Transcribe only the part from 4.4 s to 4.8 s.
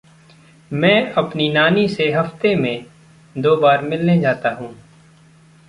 हूँ।